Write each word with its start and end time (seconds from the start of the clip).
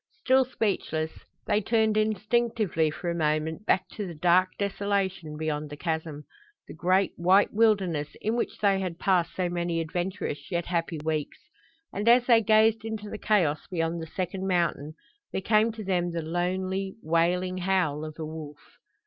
Still 0.21 0.45
speechless, 0.45 1.11
they 1.45 1.61
turned 1.61 1.95
instinctively 1.95 2.89
for 2.89 3.11
a 3.11 3.13
moment 3.13 3.67
back 3.67 3.87
to 3.89 4.07
the 4.07 4.15
dark 4.15 4.49
desolation 4.57 5.37
beyond 5.37 5.69
the 5.69 5.77
chasm 5.77 6.23
the 6.67 6.73
great, 6.73 7.11
white 7.17 7.53
wilderness 7.53 8.15
in 8.19 8.33
which 8.35 8.57
they 8.57 8.79
had 8.79 8.97
passed 8.97 9.35
so 9.35 9.47
many 9.47 9.79
adventurous 9.79 10.49
yet 10.49 10.65
happy 10.65 10.97
weeks; 11.05 11.37
and 11.93 12.09
as 12.09 12.25
they 12.25 12.41
gazed 12.41 12.83
into 12.83 13.11
the 13.11 13.19
chaos 13.19 13.67
beyond 13.69 14.01
the 14.01 14.07
second 14.07 14.47
mountain 14.47 14.95
there 15.31 15.39
came 15.39 15.71
to 15.71 15.83
them 15.83 16.11
the 16.13 16.23
lonely, 16.23 16.95
wailing 17.03 17.59
howl 17.59 18.03
of 18.03 18.15
a 18.17 18.25
wolf. 18.25 18.79